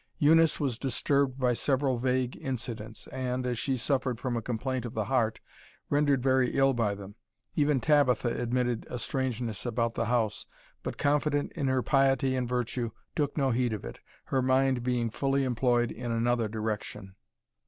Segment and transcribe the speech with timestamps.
[0.17, 4.95] Eunice was disturbed by several vague incidents, and, as she suffered from a complaint of
[4.95, 5.39] the heart,
[5.91, 7.13] rendered very ill by them.
[7.55, 10.47] Even Tabitha admitted a strangeness about the house,
[10.81, 15.11] but, confident in her piety and virtue, took no heed of it, her mind being
[15.11, 17.13] fully employed in another direction.